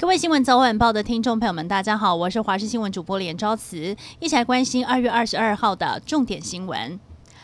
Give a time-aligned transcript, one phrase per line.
[0.00, 6.98] 各位新闻早晚报的听众朋友们，大家好，我是华视新闻主播连昭慈，一起来关心二月二十二号的重点新闻。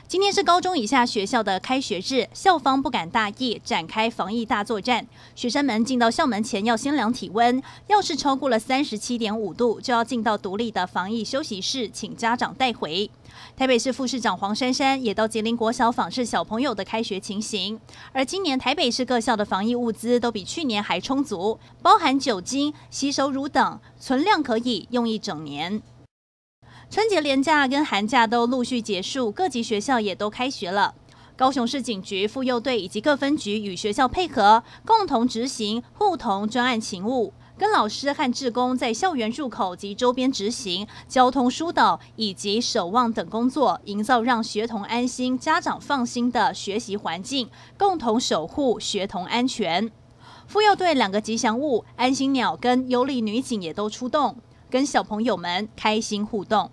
[0.08, 5.04] 今天是高中以下学校的开学日，校方不敢大意，展开防疫大作战。
[5.34, 13.10] 学生们进到校门前要先量体温，要是超过了三十七点五度，就要进到独立的防疫休息室，请家长带回。
[13.56, 17.80] 台北市副市长黄珊珊也到吉林国小访视小朋友的开学情形。
[18.12, 25.82] 而今年台北市各校的防疫物资都比去年还充足，包含酒精、洗手乳等，存量可以用一整年。
[26.88, 30.94] 春节连假跟寒假都陆续结束，各级学校也都开学了。
[31.36, 49.90] 高雄市警局妇幼队以及各分局与学校配合，共同执行护童专案勤务，跟老师和志工在校园入口及周边执行交通疏导以及守望等工作，营造让学童安心、家长放心的学习环境，共同守护学童安全。
[50.46, 54.36] 妇幼队两个吉祥物安心鸟跟优丽女警也都出动，
[54.70, 56.70] 跟小朋友们开心互动。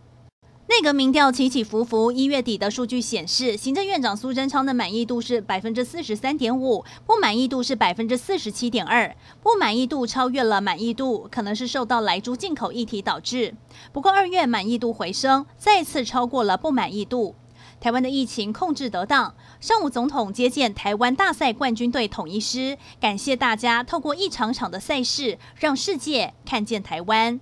[0.74, 13.54] 内阁民调起起伏伏，一月底的数据显示，行政院长苏贞昌的满意度是百分之四十三点五，不满意度是百分之四十七点二，不满意度超越了满意度，可能是受到莱猪进口议题导致。
[13.92, 17.36] 不过二月满意度回升，再次超过了不满意度。
[17.80, 27.40] 台湾的疫情控制得当，上午总统接见台湾大赛冠军队统一师，感谢大家透过一场场的赛事，让世界看见台湾。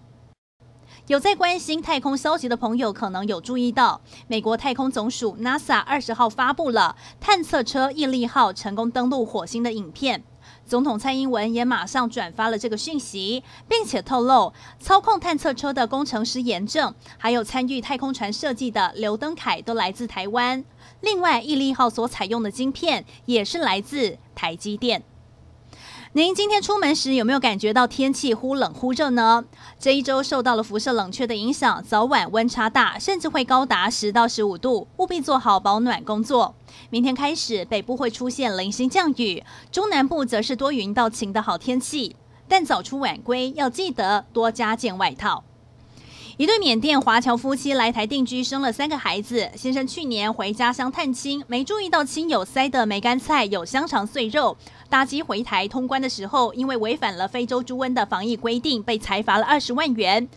[1.11, 10.23] 有在关心太空消息的朋友，可能有注意到，美国太空总署 NASA 二十号发布了探测车毅力号成功登陆火星的影片。
[10.65, 20.63] 总统蔡英文也马上转发了这个讯息，并且透露，操控探测车的工程师严正，还有参与太空船设计的刘登凯都来自台湾。
[21.01, 25.03] 另外，毅力号所采用的晶片也是来自台积电。
[26.13, 29.45] 您今天出门时有没有感觉到天气忽冷忽热呢？
[29.79, 36.53] 这一周受到了辐射冷却的影响，早晚温差大，甚至会高达十到十五度，务必做好保暖工作。
[36.89, 39.41] 明天开始，北部会出现零星降雨，
[39.71, 45.45] 中南部则是多云到晴的好天气，但早出晚归要记得多加件外套。
[46.37, 49.49] 一对缅甸华侨夫妻来台定居，生了三个孩子。
[49.55, 54.55] 先生去年回家乡探亲，没注意到亲友塞的梅干菜有香肠碎肉。
[54.89, 60.27] 搭机回台通关的时候，因为违反了非洲猪瘟的防疫规定，被裁罚了二十万元。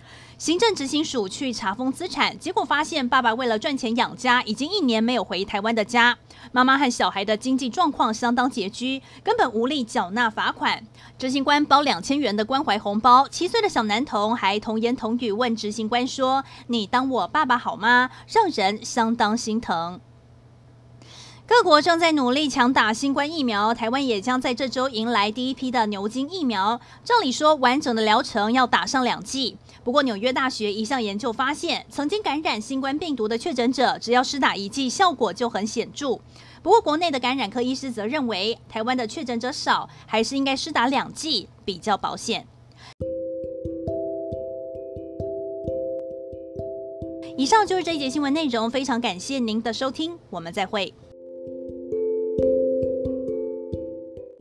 [0.45, 6.19] 行政执行署去查封资产，结果发现爸爸为了赚钱养家，已经一年没有回台湾的家。
[6.53, 10.85] 妈妈和小孩的经济状况相当拮据，根本无力缴纳罚款。
[11.19, 19.99] 执行官包两千元的关怀红包，七岁的小男童还童言童语问执行官说：“你当我爸爸好吗？”让人相当心疼。
[21.47, 26.81] 各国正在努力抢打新冠疫苗，台湾也将在这周迎来第一批的牛津疫苗。
[27.03, 29.59] 照理说，完整的疗程要打上两剂。
[29.85, 36.19] 不过，纽约大学一项研究发现，曾经感染新冠病毒的确诊者，只要施打一剂，效果就很显著。
[36.63, 42.47] 不过，国内的感染科医师则认为，台湾的确诊者少，还是应该施打两剂比较保险。
[47.37, 50.95] 以上就是这一节新闻内容，非常感谢您的收听，我们再会。